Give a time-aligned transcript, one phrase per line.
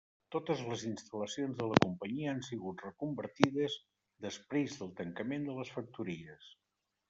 [0.35, 3.77] Totes les instal·lacions de la companyia han sigut reconvertides
[4.29, 6.53] després del tancament de les factories.